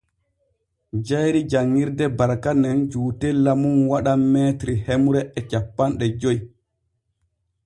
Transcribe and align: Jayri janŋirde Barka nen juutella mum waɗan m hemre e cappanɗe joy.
Jayri 1.09 1.41
janŋirde 1.53 2.05
Barka 2.17 2.51
nen 2.61 2.79
juutella 2.91 3.51
mum 3.61 3.77
waɗan 3.91 4.19
m 4.31 4.35
hemre 4.85 5.21
e 5.37 5.39
cappanɗe 5.49 6.05
joy. 6.21 6.37